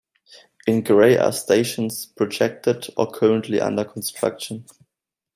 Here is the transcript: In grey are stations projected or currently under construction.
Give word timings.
In 0.65 0.81
grey 0.83 1.15
are 1.17 1.31
stations 1.31 2.07
projected 2.07 2.87
or 2.97 3.11
currently 3.11 3.61
under 3.61 3.85
construction. 3.85 4.65